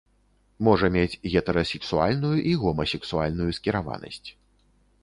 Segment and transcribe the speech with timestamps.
[0.67, 4.25] Можа мець гетэрасексуальную і гомасексуальную скіраванасць.